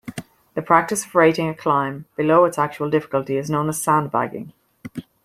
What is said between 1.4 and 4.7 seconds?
a climb below its actual difficulty is known as sandbagging.